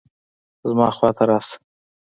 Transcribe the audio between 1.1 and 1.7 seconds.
ته راشه